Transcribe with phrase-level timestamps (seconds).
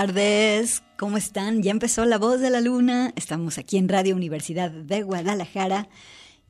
[0.00, 1.60] Tardes, ¿cómo están?
[1.60, 5.88] Ya empezó La Voz de la Luna, estamos aquí en Radio Universidad de Guadalajara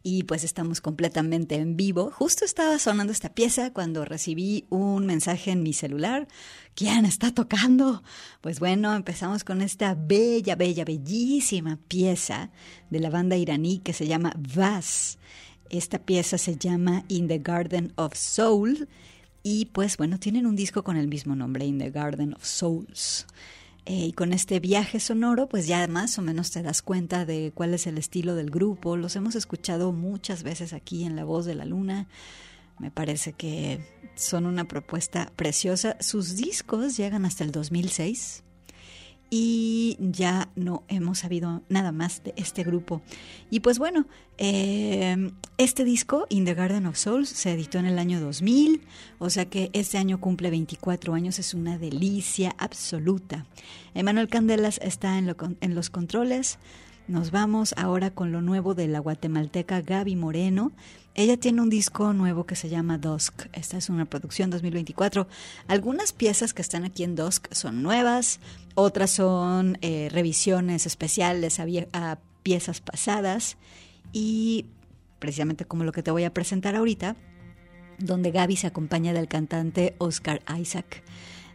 [0.02, 2.10] y pues estamos completamente en vivo.
[2.10, 6.28] Justo estaba sonando esta pieza cuando recibí un mensaje en mi celular.
[6.74, 8.02] ¿Quién está tocando?
[8.42, 12.50] Pues bueno, empezamos con esta bella, bella, bellísima pieza
[12.90, 15.16] de la banda iraní que se llama Vaz.
[15.70, 18.88] Esta pieza se llama In the Garden of Soul
[19.42, 23.26] y pues bueno, tienen un disco con el mismo nombre, In the Garden of Souls.
[23.86, 27.52] Eh, y con este viaje sonoro, pues ya más o menos te das cuenta de
[27.54, 28.96] cuál es el estilo del grupo.
[28.96, 32.06] Los hemos escuchado muchas veces aquí en La Voz de la Luna.
[32.78, 33.80] Me parece que
[34.14, 35.96] son una propuesta preciosa.
[36.00, 38.44] Sus discos llegan hasta el 2006
[39.30, 43.02] y ya no hemos sabido nada más de este grupo.
[43.50, 44.06] Y pues bueno,
[44.38, 48.82] eh, este disco, In the Garden of Souls, se editó en el año 2000,
[49.18, 53.46] o sea que este año cumple 24 años, es una delicia absoluta.
[53.94, 56.58] Emanuel Candelas está en, en los controles.
[57.08, 60.72] Nos vamos ahora con lo nuevo de la guatemalteca Gaby Moreno.
[61.14, 63.46] Ella tiene un disco nuevo que se llama Dusk.
[63.52, 65.26] Esta es una producción 2024.
[65.66, 68.38] Algunas piezas que están aquí en Dusk son nuevas,
[68.80, 73.56] otras son eh, revisiones especiales a, piezas pasadas
[74.12, 74.66] y
[75.18, 77.16] precisamente como lo que te voy a presentar ahorita,
[77.98, 81.02] donde Gaby se acompaña del cantante Oscar Isaac.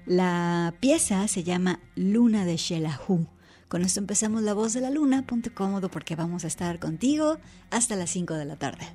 [0.06, 3.25] La pieza se llama Luna de Shelahu.
[3.70, 5.25] Con esto empezamos La Voz de la Luna.
[5.25, 7.38] Ponte cómodo porque vamos a estar contigo
[7.72, 8.86] hasta las 5 de la tarde.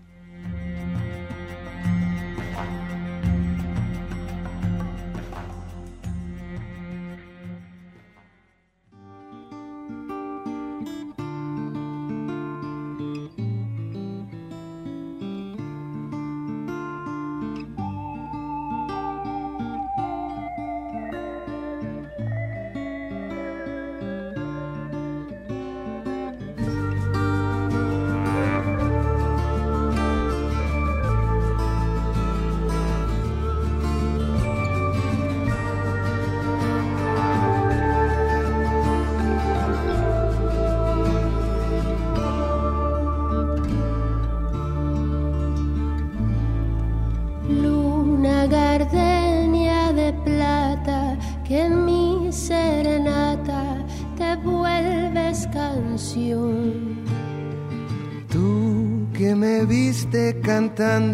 [60.78, 61.07] Me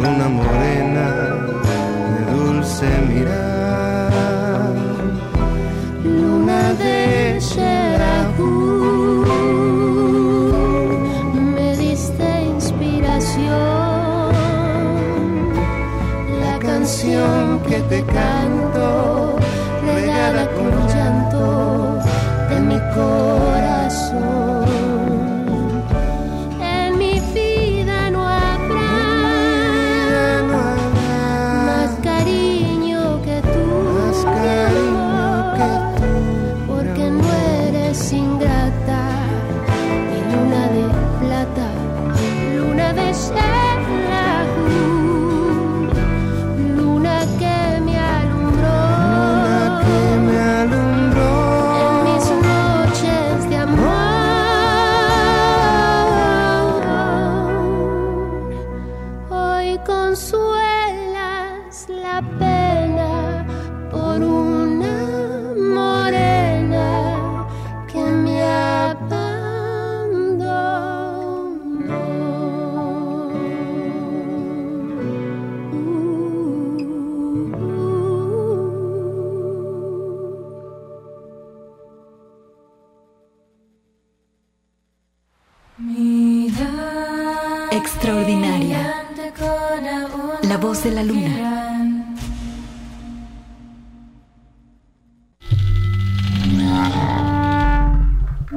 [0.00, 1.06] una morena
[2.14, 3.51] de dulce mirar,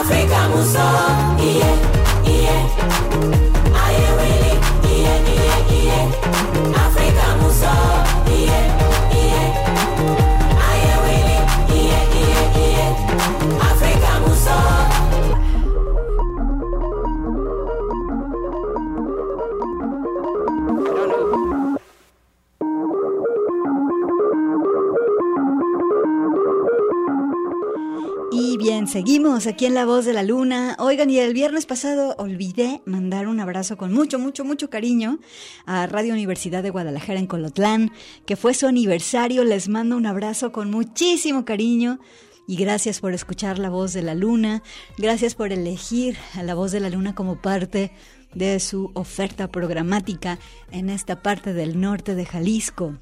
[0.00, 1.25] Africa Musso.
[29.44, 30.76] Aquí en La Voz de la Luna.
[30.78, 35.18] Oigan, y el viernes pasado olvidé mandar un abrazo con mucho, mucho, mucho cariño
[35.66, 37.92] a Radio Universidad de Guadalajara en Colotlán,
[38.24, 39.44] que fue su aniversario.
[39.44, 42.00] Les mando un abrazo con muchísimo cariño.
[42.48, 44.62] Y gracias por escuchar La Voz de la Luna.
[44.96, 47.92] Gracias por elegir a La Voz de la Luna como parte
[48.34, 50.38] de su oferta programática
[50.70, 52.94] en esta parte del norte de Jalisco.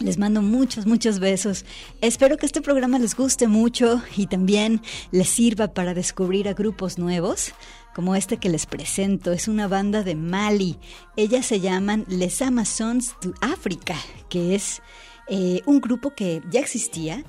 [0.00, 1.64] Les mando muchos, muchos besos.
[2.00, 4.80] Espero que este programa les guste mucho y también
[5.10, 7.52] les sirva para descubrir a grupos nuevos,
[7.96, 9.32] como este que les presento.
[9.32, 10.78] Es una banda de Mali.
[11.16, 13.96] Ellas se llaman Les Amazons de África,
[14.28, 14.82] que es
[15.28, 17.24] eh, un grupo que ya existía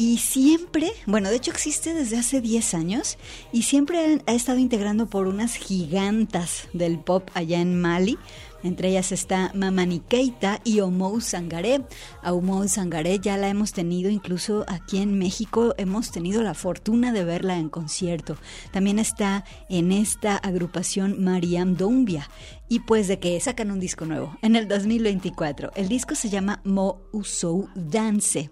[0.00, 3.18] y siempre, bueno, de hecho existe desde hace 10 años
[3.52, 8.16] y siempre ha estado integrando por unas gigantas del pop allá en Mali.
[8.62, 11.82] Entre ellas está Mamani Keita y Omou Sangaré.
[12.22, 17.12] A Omou Sangaré ya la hemos tenido incluso aquí en México, hemos tenido la fortuna
[17.12, 18.36] de verla en concierto.
[18.72, 22.28] También está en esta agrupación Mariam Doumbia.
[22.68, 25.72] Y pues de que sacan un disco nuevo en el 2024.
[25.74, 28.48] El disco se llama Mo Usou Dance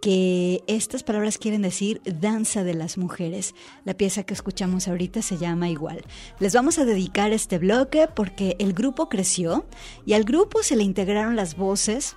[0.00, 3.54] que estas palabras quieren decir danza de las mujeres.
[3.84, 6.02] La pieza que escuchamos ahorita se llama igual.
[6.38, 9.66] Les vamos a dedicar este bloque porque el grupo creció
[10.06, 12.16] y al grupo se le integraron las voces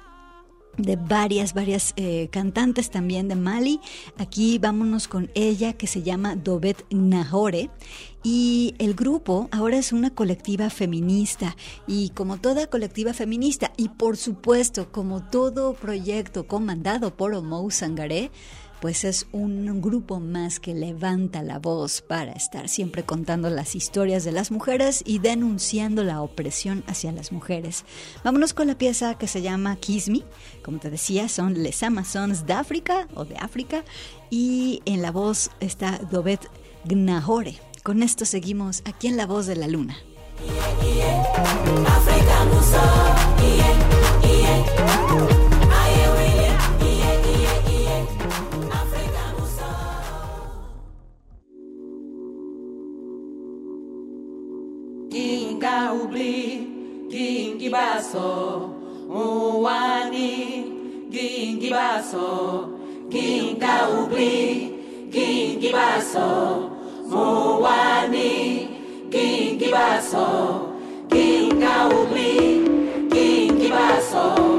[0.78, 3.80] de varias, varias eh, cantantes también de Mali.
[4.18, 7.70] Aquí vámonos con ella que se llama Dobet Nahore.
[8.24, 11.58] Y el grupo ahora es una colectiva feminista
[11.88, 18.32] y como toda colectiva feminista y por supuesto como todo proyecto comandado por Omou Sangaré,
[18.84, 24.26] pues es un grupo más que levanta la voz para estar siempre contando las historias
[24.26, 27.86] de las mujeres y denunciando la opresión hacia las mujeres.
[28.26, 30.24] Vámonos con la pieza que se llama Kiss Me.
[30.64, 33.86] Como te decía, son Les Amazons de África o de África
[34.30, 36.42] y en la voz está Dobet
[36.84, 37.73] Gnahore.
[37.84, 39.98] Con esto seguimos aquí en La Voz de la Luna.
[55.94, 57.10] Ubli,
[57.70, 58.74] baso,
[61.70, 62.70] baso,
[63.10, 64.74] ginga ubli,
[67.12, 68.68] uwani,
[69.10, 70.26] gingi baso,
[71.10, 72.62] ginga ubli,
[73.12, 74.53] gingi baso, uwani,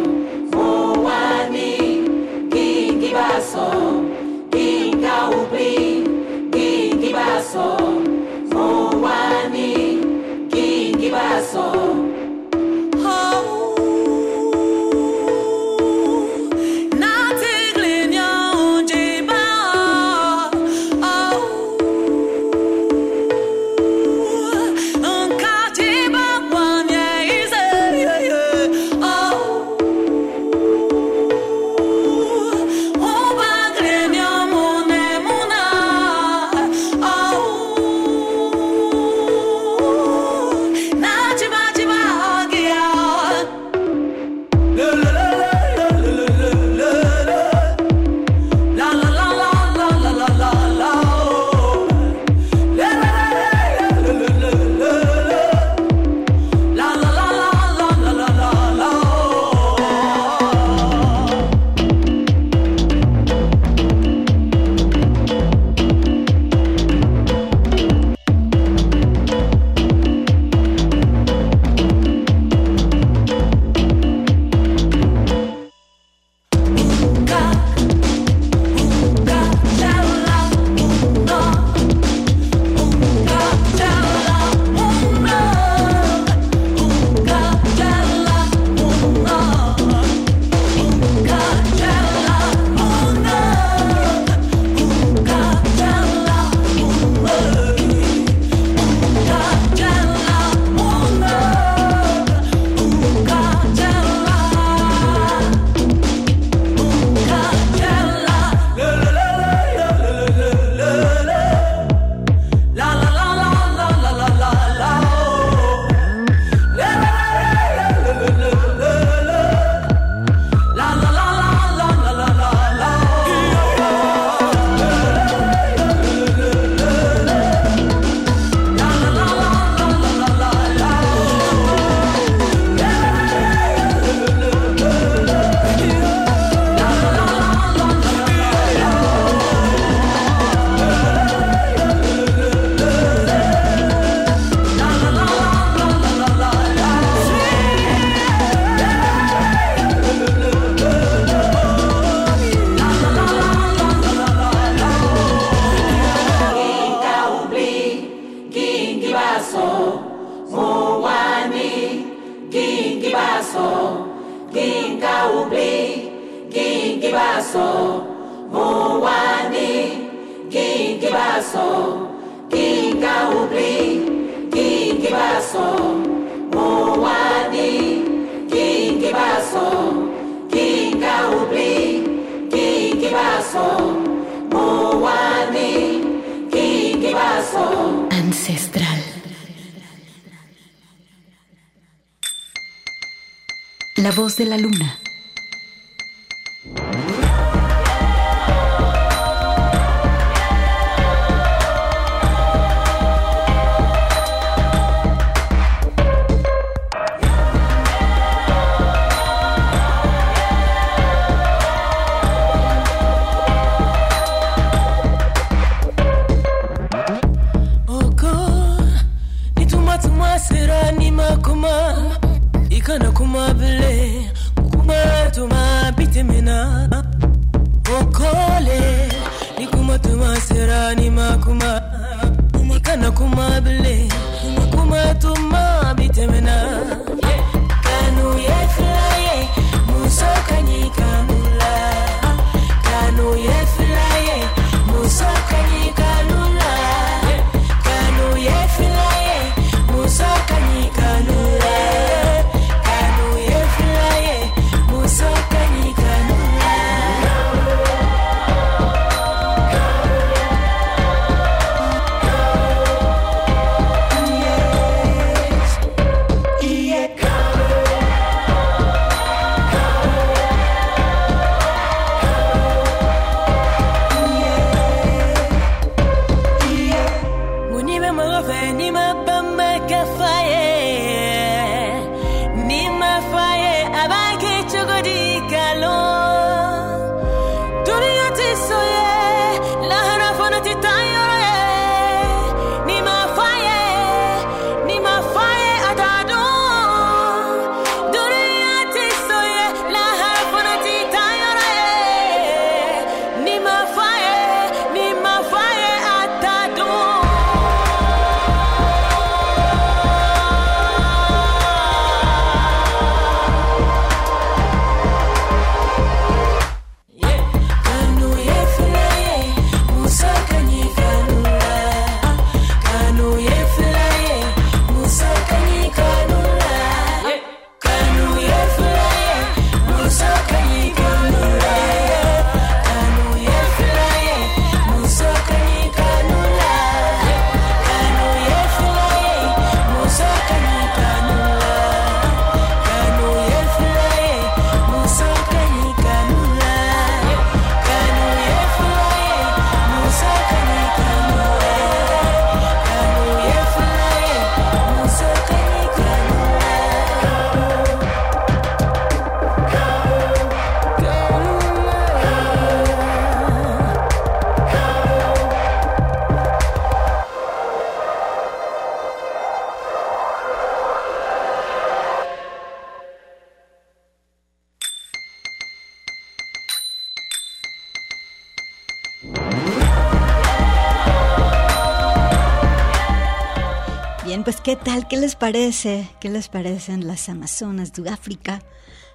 [384.64, 385.06] ¿Qué tal?
[385.06, 386.08] ¿Qué les parece?
[386.20, 388.62] ¿Qué les parecen las Amazonas de África?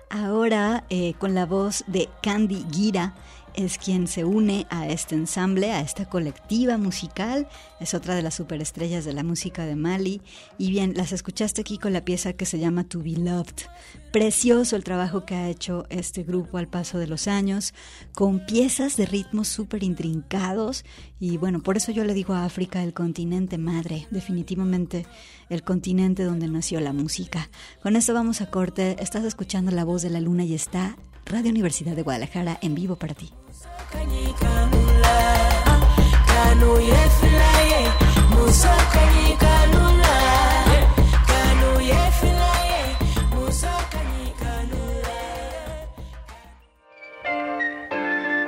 [0.07, 3.15] Ahora eh, con la voz de Candy Gira
[3.53, 7.47] es quien se une a este ensamble, a esta colectiva musical.
[7.79, 10.21] Es otra de las superestrellas de la música de Mali.
[10.57, 13.67] Y bien, las escuchaste aquí con la pieza que se llama To Be Loved.
[14.11, 17.73] Precioso el trabajo que ha hecho este grupo al paso de los años,
[18.13, 20.83] con piezas de ritmos súper intrincados.
[21.19, 25.05] Y bueno, por eso yo le digo a África el continente madre, definitivamente
[25.49, 27.49] el continente donde nació la música.
[27.81, 28.95] Con esto vamos a corte.
[28.99, 30.97] Estás escuchando La Voz de la Luna y está
[31.29, 33.31] Radio Universidad de Guadalajara en vivo para ti.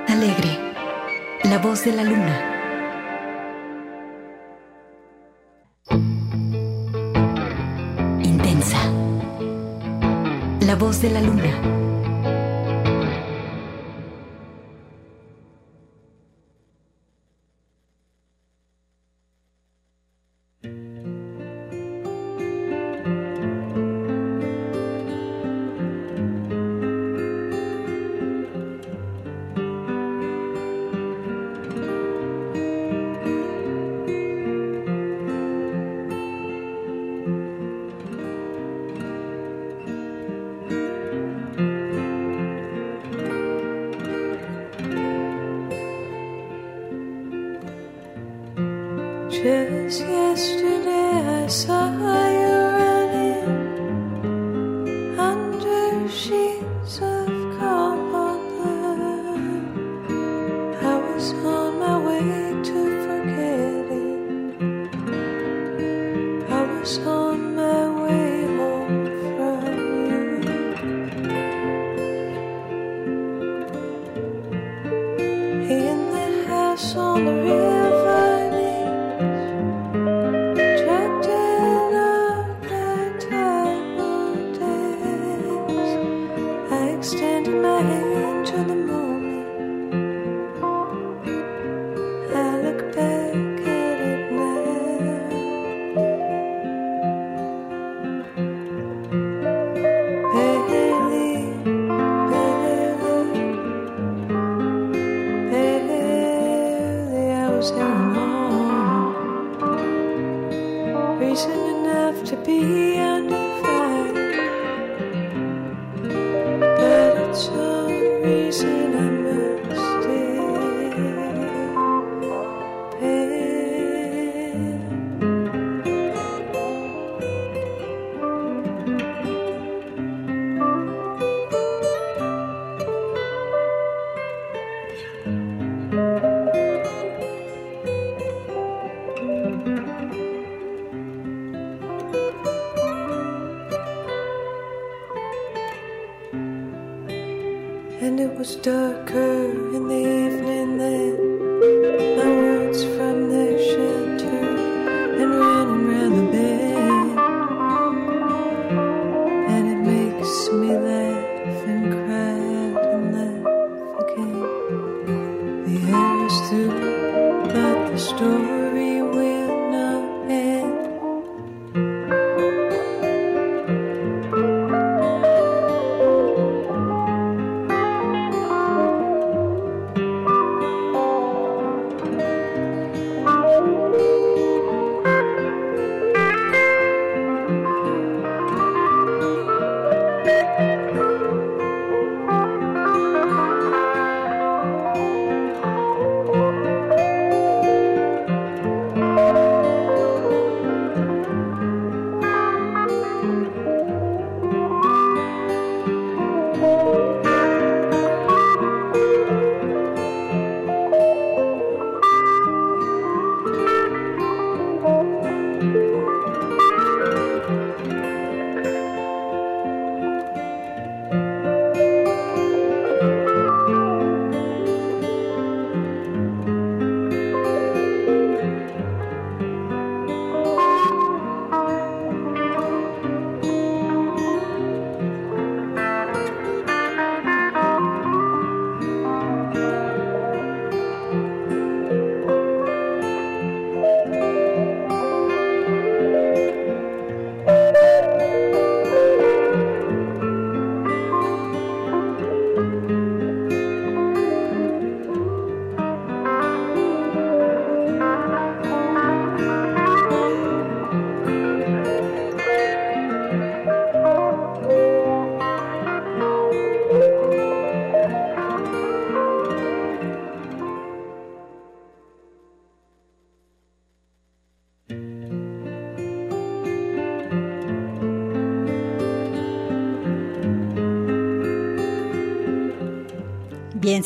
[0.08, 0.74] Alegre,
[1.44, 2.48] la voz de la luna.
[8.24, 8.80] Intensa,
[10.62, 11.91] la voz de la luna.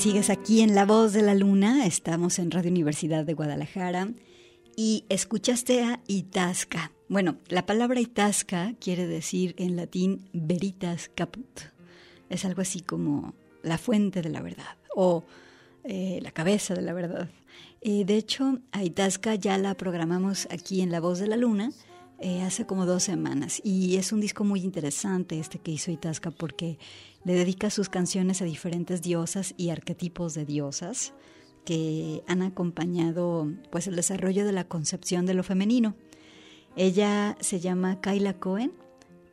[0.06, 4.10] Sigues aquí en La Voz de la Luna, estamos en Radio Universidad de Guadalajara
[4.76, 6.91] y escuchaste a Itasca.
[7.10, 11.60] Bueno, la palabra Itasca quiere decir en latín veritas caput.
[12.30, 13.34] Es algo así como
[13.64, 15.24] la fuente de la verdad o
[15.84, 17.28] eh, la cabeza de la verdad.
[17.82, 21.72] Eh, de hecho, a Itasca ya la programamos aquí en La Voz de la Luna
[22.20, 26.32] eh, hace como dos semanas y es un disco muy interesante este que hizo Itasca
[26.32, 26.78] porque
[27.24, 31.13] le dedica sus canciones a diferentes diosas y arquetipos de diosas
[31.66, 35.95] que han acompañado pues el desarrollo de la concepción de lo femenino.
[36.78, 38.72] Ella se llama Kyla Cohen,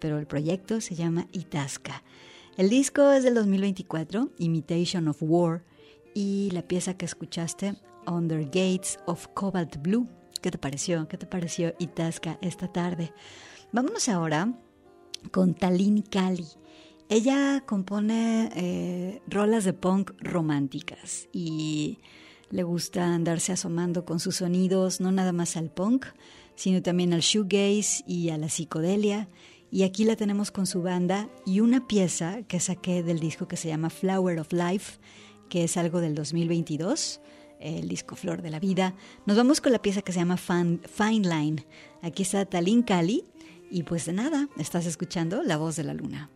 [0.01, 2.03] pero el proyecto se llama Itasca.
[2.57, 5.63] El disco es del 2024, Imitation of War,
[6.15, 7.77] y la pieza que escuchaste,
[8.07, 10.09] Under Gates of Cobalt Blue.
[10.43, 11.07] ¿Qué te pareció?
[11.07, 13.13] ¿Qué te pareció Itasca esta tarde?
[13.71, 14.53] Vámonos ahora
[15.31, 16.49] con Talin Kali.
[17.09, 22.01] Ella compone eh, rolas de punk románticas y
[22.51, 26.07] le gusta andarse asomando con sus sonidos, no nada más al punk,
[26.57, 29.29] sino también al shoegaze y a la psicodelia.
[29.71, 33.57] Y aquí la tenemos con su banda y una pieza que saqué del disco que
[33.57, 34.99] se llama Flower of Life,
[35.49, 37.21] que es algo del 2022,
[37.63, 38.95] el disco Flor de la Vida.
[39.27, 41.67] Nos vamos con la pieza que se llama Fine Line.
[42.03, 43.25] Aquí está Talín Cali
[43.71, 46.31] y pues de nada, estás escuchando La Voz de la Luna.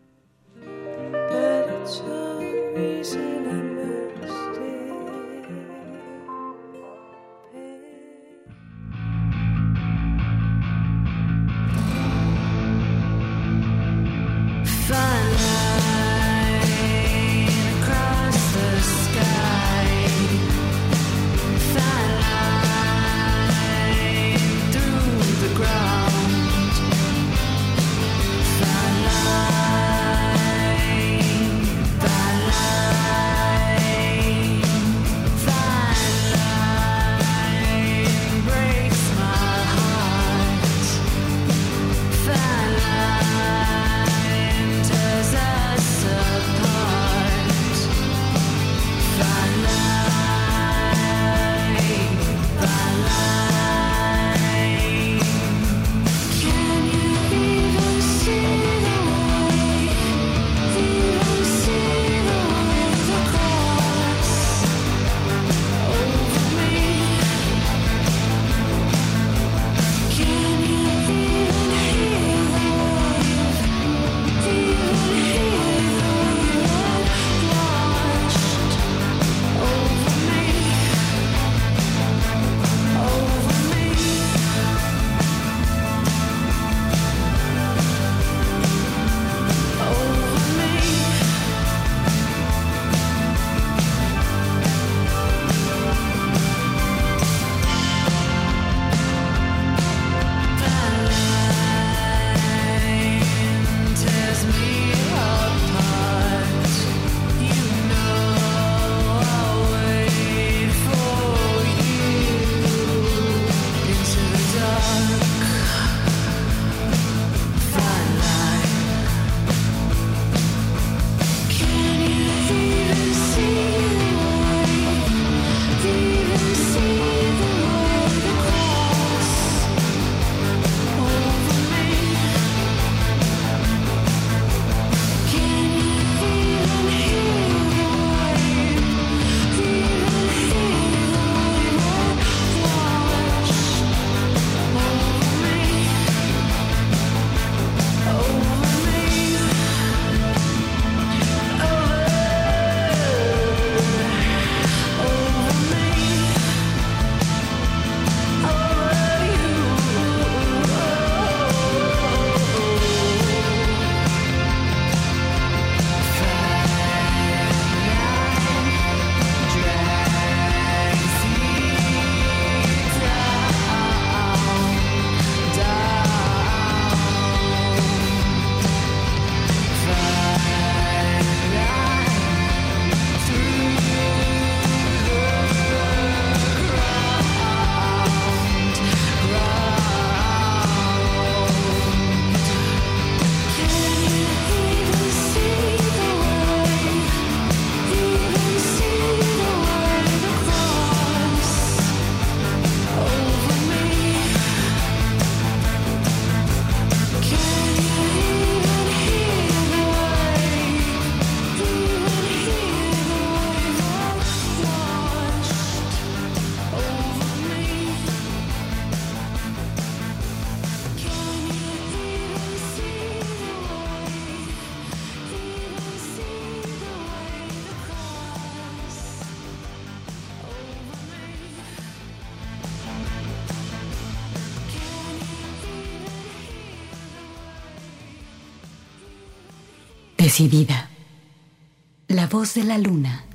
[242.09, 243.26] La voz de la luna.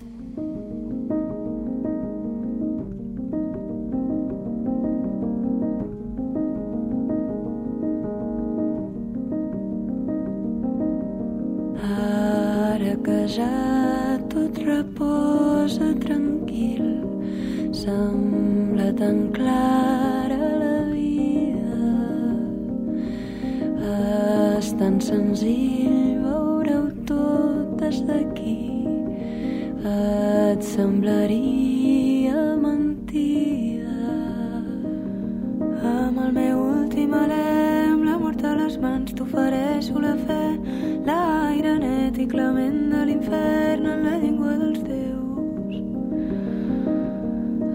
[42.23, 45.75] reciclament de l'infern en la llengua dels teus.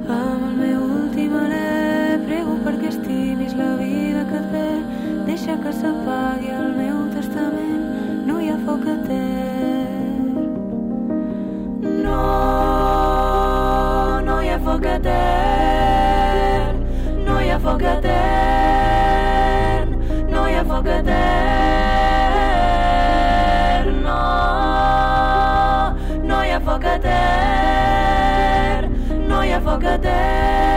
[0.07, 4.69] Amb el meu últim alè prego perquè estimis la vida que et ve,
[5.31, 7.83] deixa que s'apagui el meu testament,
[8.29, 9.36] no hi ha foc etern.
[29.97, 30.76] day.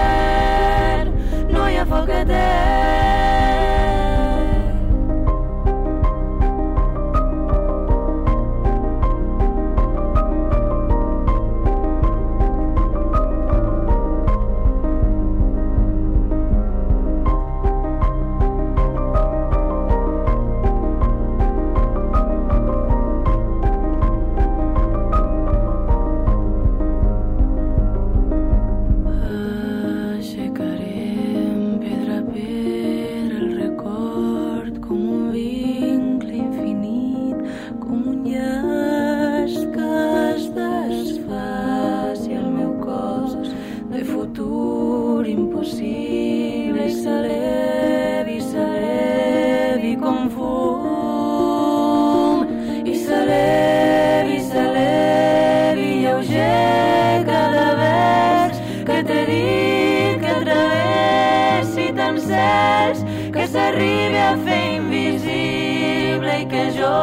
[62.95, 66.95] Cels que s'arribi a fer invisible i que jo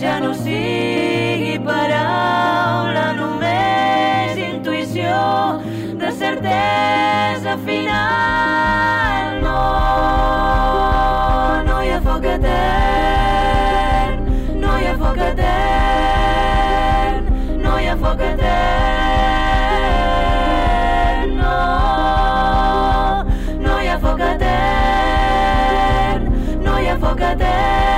[0.00, 5.18] ja no sigui paraula només intuïció
[6.00, 9.40] de certesa final.
[9.44, 9.60] No,
[11.68, 13.23] no hi ha foc etern
[27.38, 27.93] Father.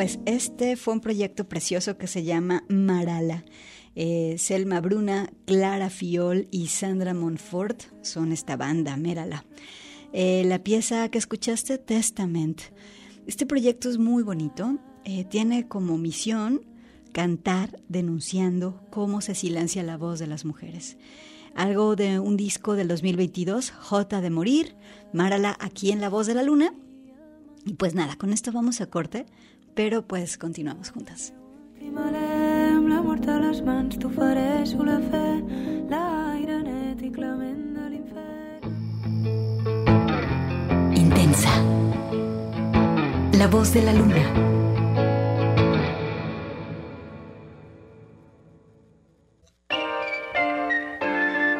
[0.00, 3.44] Pues este fue un proyecto precioso que se llama Marala.
[3.94, 9.44] Eh, Selma Bruna, Clara Fiol y Sandra Monfort son esta banda, Mérala.
[10.14, 12.62] Eh, la pieza que escuchaste, Testament.
[13.26, 14.78] Este proyecto es muy bonito.
[15.04, 16.62] eh, tiene como misión
[17.12, 20.96] cantar denunciando cómo se silencia la voz de las mujeres.
[21.54, 24.76] Algo de un disco del 2022, J de Morir,
[25.12, 26.72] Márala aquí en La Voz de la Luna.
[27.66, 29.26] Y pues nada, con esto vamos a corte,
[29.74, 31.32] pero pues continuamos juntas.
[31.74, 35.42] Primarem la mort a les mans, t'ofereixo la fe,
[35.88, 38.72] l'aire net i clement de l'infern.
[40.94, 41.54] Intensa.
[43.38, 44.24] La voz de la luna.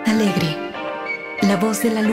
[0.07, 0.51] Alegre.
[1.43, 2.10] La voz de la luna.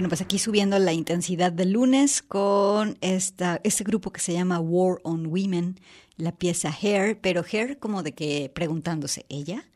[0.00, 4.58] Bueno, pues aquí subiendo la intensidad del lunes con esta, este grupo que se llama
[4.58, 5.78] War on Women,
[6.16, 9.68] la pieza Hair, pero Hair como de que preguntándose ella.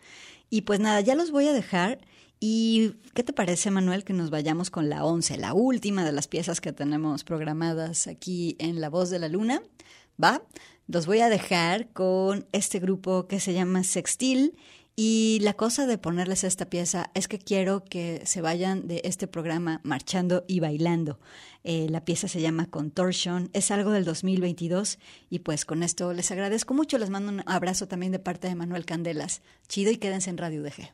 [0.49, 1.99] Y pues nada, ya los voy a dejar.
[2.41, 6.27] ¿Y qué te parece, Manuel, que nos vayamos con la 11, la última de las
[6.27, 9.61] piezas que tenemos programadas aquí en La Voz de la Luna?
[10.19, 10.43] ¿Va?
[10.87, 14.55] Los voy a dejar con este grupo que se llama Sextil
[14.97, 19.27] y la cosa de ponerles esta pieza es que quiero que se vayan de este
[19.27, 21.19] programa marchando y bailando.
[21.65, 24.99] Eh, la pieza se llama Contortion, es algo del 2022
[25.31, 28.55] y pues con esto les agradezco mucho, les mando un abrazo también de parte de
[28.55, 29.43] Manuel Candelas.
[29.67, 30.93] Chido y quédense en Radio UDG.